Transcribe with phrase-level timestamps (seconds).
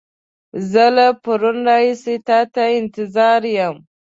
[0.71, 3.75] زه له پرون راهيسې تا ته انتظار يم.